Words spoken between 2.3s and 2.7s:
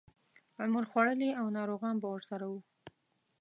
وو.